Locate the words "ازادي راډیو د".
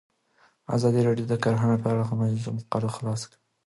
0.75-1.33